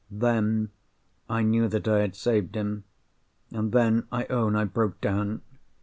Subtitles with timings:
[0.09, 0.71] Then,
[1.29, 2.85] I knew that I had saved him;
[3.51, 5.41] and then I own I broke down.